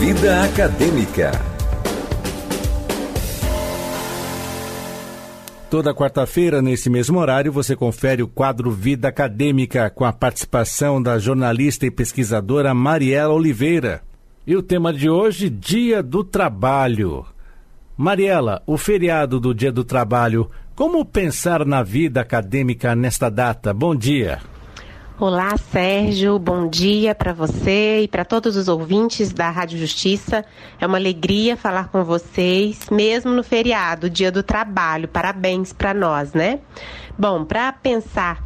[0.00, 1.30] Vida Acadêmica.
[5.68, 11.18] Toda quarta-feira, nesse mesmo horário, você confere o quadro Vida Acadêmica com a participação da
[11.18, 14.00] jornalista e pesquisadora Mariela Oliveira.
[14.46, 17.26] E o tema de hoje, Dia do Trabalho.
[17.94, 23.74] Mariela, o feriado do Dia do Trabalho, como pensar na vida acadêmica nesta data?
[23.74, 24.40] Bom dia.
[25.20, 26.38] Olá, Sérgio.
[26.38, 30.42] Bom dia para você e para todos os ouvintes da Rádio Justiça.
[30.80, 35.08] É uma alegria falar com vocês, mesmo no feriado, Dia do Trabalho.
[35.08, 36.60] Parabéns para nós, né?
[37.18, 38.42] Bom, para pensar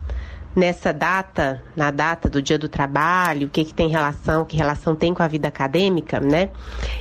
[0.54, 4.94] nessa data, na data do Dia do Trabalho, o que, que tem relação, que relação
[4.94, 6.50] tem com a vida acadêmica, né?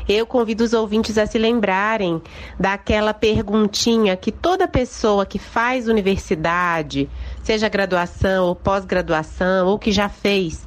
[0.08, 2.22] Eu convido os ouvintes a se lembrarem
[2.60, 7.10] daquela perguntinha que toda pessoa que faz universidade,
[7.44, 10.66] seja graduação ou pós-graduação, ou que já fez,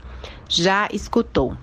[0.48, 1.56] já escutou.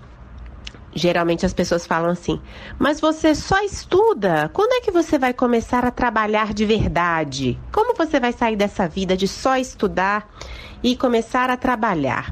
[0.96, 2.40] Geralmente as pessoas falam assim:
[2.78, 4.50] mas você só estuda?
[4.54, 7.60] Quando é que você vai começar a trabalhar de verdade?
[7.72, 10.30] Como você vai sair dessa vida de só estudar
[10.84, 12.32] e começar a trabalhar?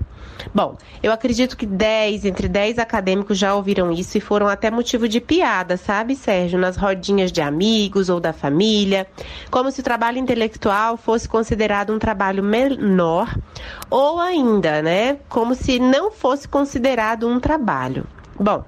[0.54, 5.08] Bom, eu acredito que 10, entre 10 acadêmicos já ouviram isso e foram até motivo
[5.08, 6.60] de piada, sabe, Sérgio?
[6.60, 9.08] Nas rodinhas de amigos ou da família,
[9.50, 13.36] como se o trabalho intelectual fosse considerado um trabalho menor,
[13.90, 18.06] ou ainda, né, como se não fosse considerado um trabalho.
[18.40, 18.64] Bom,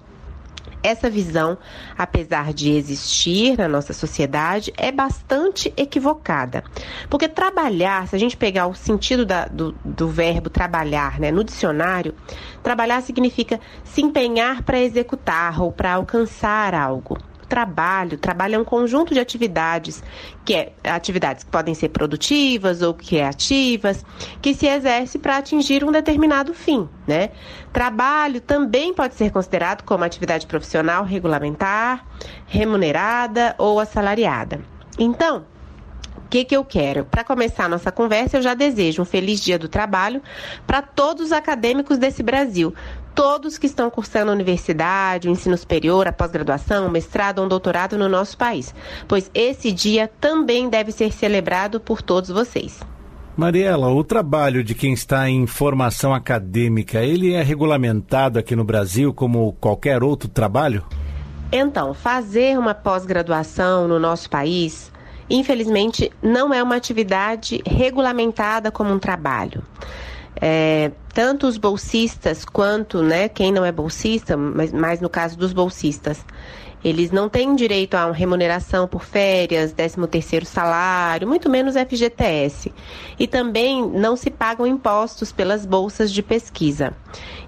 [0.84, 1.58] essa visão,
[1.98, 6.64] apesar de existir na nossa sociedade, é bastante equivocada.
[7.09, 11.44] Porque trabalhar, se a gente pegar o sentido da, do, do verbo trabalhar né, no
[11.44, 12.14] dicionário,
[12.61, 17.17] trabalhar significa se empenhar para executar ou para alcançar algo
[17.54, 18.18] trabalho.
[18.18, 20.04] Trabalho é um conjunto de atividades,
[20.44, 24.04] que é atividades que podem ser produtivas ou criativas,
[24.42, 27.30] que se exerce para atingir um determinado fim, né?
[27.72, 32.04] Trabalho também pode ser considerado como atividade profissional regulamentar,
[32.48, 34.60] remunerada ou assalariada.
[34.98, 35.45] Então,
[36.17, 37.06] o que, que eu quero?
[37.06, 40.23] Para começar a nossa conversa, eu já desejo um feliz dia do trabalho
[40.66, 42.73] para todos os acadêmicos desse Brasil,
[43.16, 47.98] todos que estão cursando a universidade, o ensino superior, a pós-graduação, mestrado ou um doutorado
[47.98, 48.74] no nosso país,
[49.08, 52.80] pois esse dia também deve ser celebrado por todos vocês.
[53.36, 59.12] Mariela, o trabalho de quem está em formação acadêmica, ele é regulamentado aqui no Brasil
[59.14, 60.86] como qualquer outro trabalho?
[61.52, 64.92] Então, fazer uma pós-graduação no nosso país,
[65.30, 69.64] infelizmente, não é uma atividade regulamentada como um trabalho
[70.42, 75.54] é, tanto os bolsistas quanto né, quem não é bolsista, mas mais no caso dos
[75.54, 76.26] bolsistas,
[76.83, 82.73] eles não têm direito a uma remuneração por férias, 13 terceiro salário, muito menos FGTS.
[83.17, 86.94] E também não se pagam impostos pelas bolsas de pesquisa.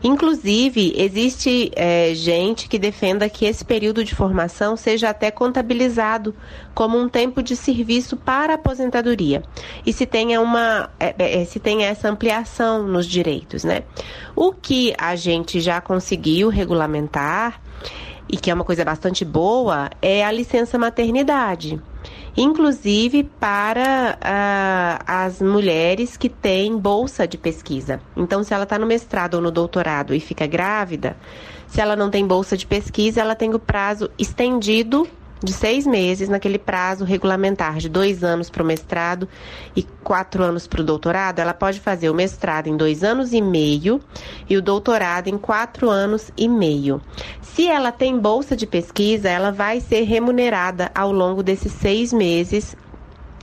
[0.04, 6.36] Inclusive, existe é, gente que defenda que esse período de formação seja até contabilizado
[6.74, 9.44] como um tempo de serviço para a aposentadoria.
[9.86, 13.84] E se tenha uma é, é, se tenha essa ampliação nos direitos, né?
[14.36, 17.60] O que a gente já conseguiu regulamentar
[18.36, 21.82] e que é uma coisa bastante boa, é a licença maternidade.
[22.36, 28.02] Inclusive para uh, as mulheres que têm bolsa de pesquisa.
[28.14, 31.16] Então, se ela está no mestrado ou no doutorado e fica grávida,
[31.66, 35.08] se ela não tem bolsa de pesquisa, ela tem o prazo estendido
[35.46, 39.30] de seis meses, naquele prazo regulamentar de dois anos para o mestrado
[39.76, 43.42] e quatro anos para o doutorado, ela pode fazer o mestrado em dois anos e
[43.42, 44.02] meio
[44.50, 47.00] e o doutorado em quatro anos e meio.
[47.42, 52.76] Se ela tem bolsa de pesquisa, ela vai ser remunerada ao longo desses seis meses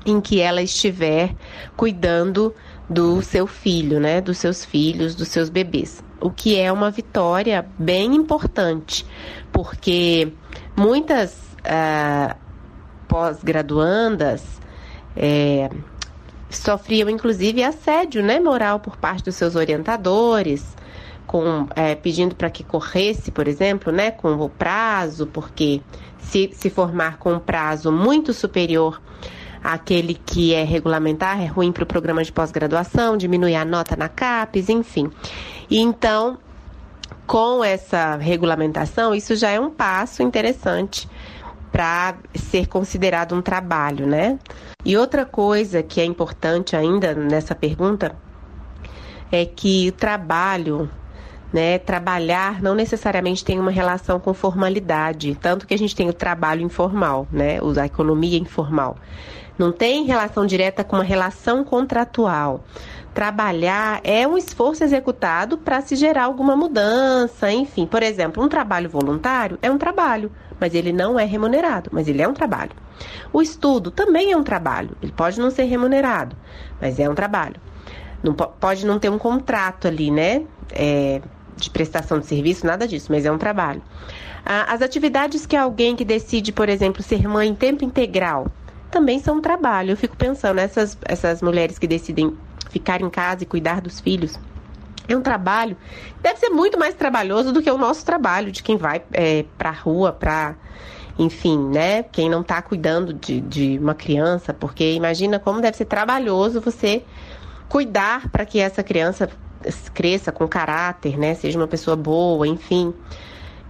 [0.05, 1.35] em que ela estiver
[1.77, 2.53] cuidando
[2.91, 6.03] do seu filho, né, dos seus filhos, dos seus bebês.
[6.21, 9.07] O que é uma vitória bem importante,
[9.53, 10.33] porque
[10.77, 12.37] muitas uh,
[13.09, 14.43] pós-graduandas
[15.17, 15.71] é,
[16.49, 20.77] sofriam inclusive assédio né, moral por parte dos seus orientadores,
[21.27, 25.81] com, é, pedindo para que corresse, por exemplo, né, com o prazo, porque
[26.19, 29.01] se, se formar com um prazo muito superior
[29.63, 34.09] àquele que é regulamentar, é ruim para o programa de pós-graduação, diminui a nota na
[34.09, 35.11] CAPES, enfim.
[35.71, 36.39] E então,
[37.27, 41.09] com essa regulamentação, isso já é um passo interessante
[41.73, 44.39] para ser considerado um trabalho, né?
[44.85, 48.15] E outra coisa que é importante ainda nessa pergunta
[49.33, 50.91] é que o trabalho,
[51.51, 56.13] né, trabalhar não necessariamente tem uma relação com formalidade, tanto que a gente tem o
[56.13, 58.97] trabalho informal, né, a economia informal.
[59.59, 62.65] Não tem relação direta com uma relação contratual.
[63.15, 67.87] Trabalhar é um esforço executado para se gerar alguma mudança, enfim.
[67.87, 72.23] Por exemplo, um trabalho voluntário é um trabalho, mas ele não é remunerado, mas ele
[72.23, 72.73] é um trabalho.
[73.33, 76.37] O estudo também é um trabalho, ele pode não ser remunerado,
[76.81, 77.57] mas é um trabalho.
[78.23, 80.45] Não, pode não ter um contrato ali, né?
[80.71, 81.21] É,
[81.57, 83.83] de prestação de serviço, nada disso, mas é um trabalho.
[84.45, 88.47] As atividades que alguém que decide, por exemplo, ser mãe em tempo integral,
[88.91, 89.91] também são um trabalho.
[89.91, 92.37] Eu fico pensando, essas, essas mulheres que decidem
[92.71, 94.39] ficar em casa e cuidar dos filhos.
[95.09, 95.77] É um trabalho,
[96.23, 99.71] deve ser muito mais trabalhoso do que o nosso trabalho, de quem vai é, para
[99.71, 100.55] a rua, para,
[101.19, 102.05] enfim, né?
[102.05, 107.05] Quem não está cuidando de, de uma criança, porque imagina como deve ser trabalhoso você
[107.69, 109.29] cuidar para que essa criança
[109.93, 111.35] cresça com caráter, né?
[111.35, 112.95] Seja uma pessoa boa, enfim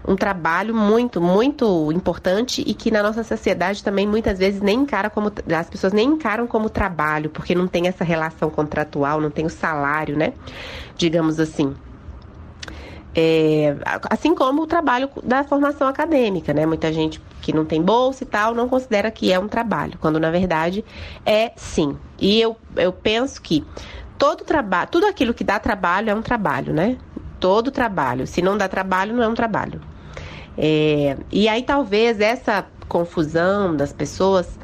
[0.07, 5.09] um trabalho muito, muito importante e que na nossa sociedade também muitas vezes nem encara
[5.09, 9.47] como as pessoas nem encaram como trabalho, porque não tem essa relação contratual, não tem
[9.47, 10.33] o salário, né?
[10.97, 11.75] Digamos assim.
[13.15, 13.77] É,
[14.09, 16.65] assim como o trabalho da formação acadêmica, né?
[16.65, 20.19] Muita gente que não tem bolsa e tal não considera que é um trabalho, quando
[20.19, 20.85] na verdade
[21.27, 21.97] é sim.
[22.19, 23.65] E eu, eu penso que
[24.19, 26.97] todo trabalho, tudo aquilo que dá trabalho é um trabalho, né?
[27.39, 28.27] Todo trabalho.
[28.27, 29.92] Se não dá trabalho, não é um trabalho.
[30.57, 34.59] É, e aí talvez essa confusão das pessoas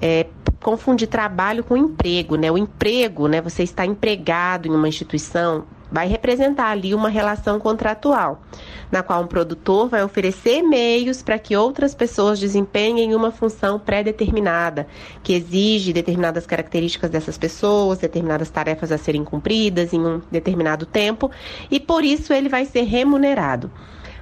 [0.00, 0.26] é,
[0.62, 2.50] confunde trabalho com emprego, né?
[2.50, 3.40] O emprego, né?
[3.40, 8.42] Você está empregado em uma instituição, vai representar ali uma relação contratual,
[8.90, 14.86] na qual um produtor vai oferecer meios para que outras pessoas desempenhem uma função pré-determinada,
[15.22, 21.30] que exige determinadas características dessas pessoas, determinadas tarefas a serem cumpridas em um determinado tempo,
[21.70, 23.70] e por isso ele vai ser remunerado.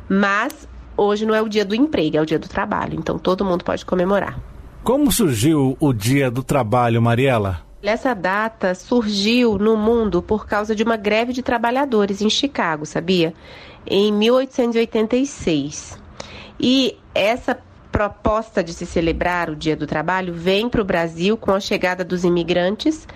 [0.08, 0.66] Mas
[0.98, 2.98] hoje não é o dia do emprego, é o dia do trabalho.
[2.98, 4.38] Então todo mundo pode comemorar.
[4.82, 7.62] Como surgiu o dia do trabalho, Mariela?
[7.82, 13.32] Essa data surgiu no mundo por causa de uma greve de trabalhadores em Chicago, sabia?
[13.86, 15.98] Em 1886.
[16.58, 17.56] E essa
[17.92, 22.04] proposta de se celebrar o Dia do Trabalho vem para o Brasil com a chegada
[22.04, 23.06] dos imigrantes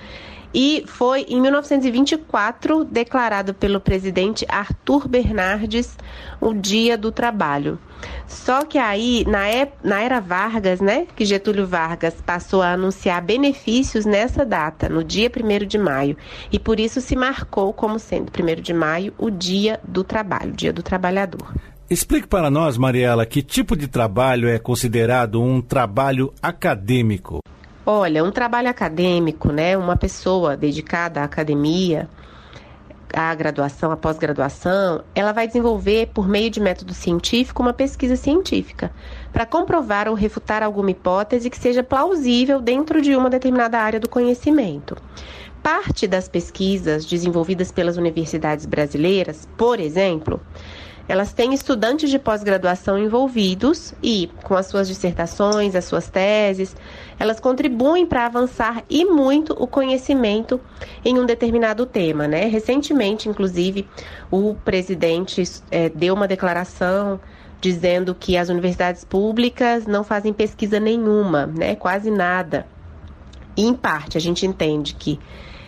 [0.54, 5.96] e foi em 1924 declarado pelo presidente Arthur Bernardes
[6.40, 7.78] o Dia do Trabalho.
[8.26, 9.42] Só que aí, na,
[9.82, 15.30] na era Vargas, né, que Getúlio Vargas passou a anunciar benefícios nessa data, no dia
[15.30, 16.16] 1 de maio,
[16.50, 20.72] e por isso se marcou como sendo 1 de maio o Dia do Trabalho, Dia
[20.72, 21.54] do Trabalhador.
[21.88, 27.40] Explique para nós, Mariela, que tipo de trabalho é considerado um trabalho acadêmico.
[27.84, 32.08] Olha, um trabalho acadêmico, né, uma pessoa dedicada à academia,
[33.12, 38.92] à graduação, à pós-graduação, ela vai desenvolver, por meio de método científico, uma pesquisa científica
[39.32, 44.08] para comprovar ou refutar alguma hipótese que seja plausível dentro de uma determinada área do
[44.08, 44.96] conhecimento.
[45.60, 50.40] Parte das pesquisas desenvolvidas pelas universidades brasileiras, por exemplo,
[51.12, 56.74] elas têm estudantes de pós-graduação envolvidos e, com as suas dissertações, as suas teses,
[57.18, 60.58] elas contribuem para avançar e muito o conhecimento
[61.04, 62.26] em um determinado tema.
[62.26, 62.46] Né?
[62.46, 63.86] Recentemente, inclusive,
[64.30, 67.20] o presidente é, deu uma declaração
[67.60, 71.74] dizendo que as universidades públicas não fazem pesquisa nenhuma, né?
[71.74, 72.66] quase nada.
[73.54, 75.20] E, em parte, a gente entende que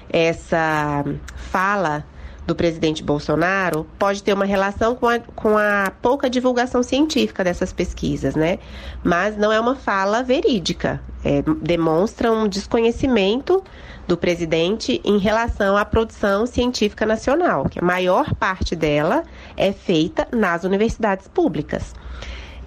[0.08, 1.04] essa
[1.36, 2.02] fala
[2.46, 7.72] do presidente Bolsonaro pode ter uma relação com a, com a pouca divulgação científica dessas
[7.72, 8.58] pesquisas, né?
[9.02, 11.00] Mas não é uma fala verídica.
[11.24, 13.62] É, demonstra um desconhecimento
[14.06, 19.24] do presidente em relação à produção científica nacional, que a maior parte dela
[19.56, 21.94] é feita nas universidades públicas.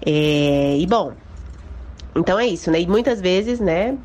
[0.04, 1.12] É, e bom,
[2.16, 2.80] então é isso, né?
[2.80, 3.96] E muitas vezes, né,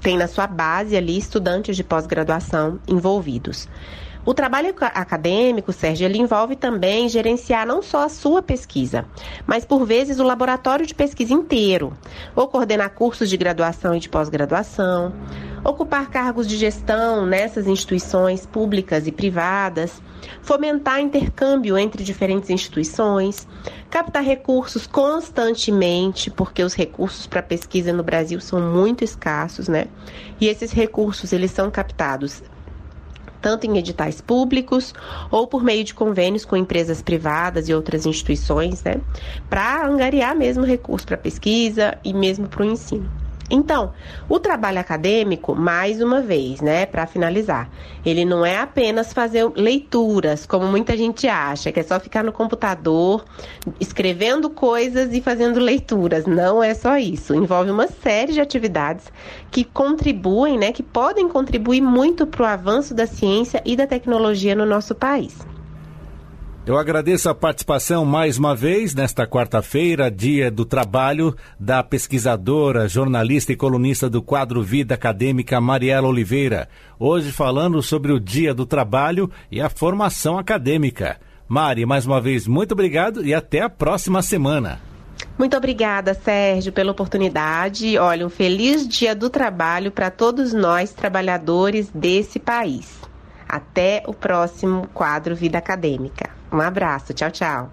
[0.00, 3.68] tem na sua base ali estudantes de pós-graduação envolvidos.
[4.28, 9.06] O trabalho acadêmico, Sérgio, ele envolve também gerenciar não só a sua pesquisa,
[9.46, 11.94] mas por vezes o laboratório de pesquisa inteiro,
[12.36, 15.14] ou coordenar cursos de graduação e de pós-graduação,
[15.64, 20.02] ocupar cargos de gestão nessas instituições públicas e privadas,
[20.42, 23.48] fomentar intercâmbio entre diferentes instituições,
[23.88, 29.86] captar recursos constantemente, porque os recursos para pesquisa no Brasil são muito escassos, né?
[30.38, 32.42] E esses recursos eles são captados
[33.40, 34.94] tanto em editais públicos
[35.30, 39.00] ou por meio de convênios com empresas privadas e outras instituições, né,
[39.48, 43.27] para angariar mesmo recursos para pesquisa e mesmo para o ensino.
[43.50, 43.92] Então,
[44.28, 47.70] o trabalho acadêmico, mais uma vez, né, para finalizar,
[48.04, 52.32] ele não é apenas fazer leituras, como muita gente acha, que é só ficar no
[52.32, 53.24] computador
[53.80, 56.26] escrevendo coisas e fazendo leituras.
[56.26, 57.34] Não é só isso.
[57.34, 59.06] Envolve uma série de atividades
[59.50, 64.54] que contribuem, né, que podem contribuir muito para o avanço da ciência e da tecnologia
[64.54, 65.38] no nosso país.
[66.68, 73.50] Eu agradeço a participação mais uma vez nesta quarta-feira, dia do trabalho, da pesquisadora, jornalista
[73.50, 76.68] e colunista do quadro Vida Acadêmica Mariela Oliveira.
[76.98, 81.16] Hoje falando sobre o dia do trabalho e a formação acadêmica.
[81.48, 84.78] Mari, mais uma vez, muito obrigado e até a próxima semana.
[85.38, 87.96] Muito obrigada, Sérgio, pela oportunidade.
[87.96, 93.07] Olha, um feliz dia do trabalho para todos nós, trabalhadores desse país.
[93.48, 96.30] Até o próximo quadro Vida Acadêmica.
[96.52, 97.70] Um abraço, tchau, tchau.